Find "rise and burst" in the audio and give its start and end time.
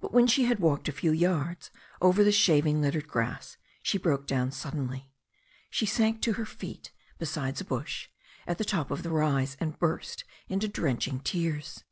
9.10-10.24